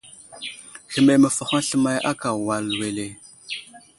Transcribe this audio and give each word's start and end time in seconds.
Hehme 0.91 1.13
məfahoŋ 1.21 1.59
slemay 1.67 1.99
akà 2.11 2.29
wal 2.45 2.65
wele? 2.79 3.07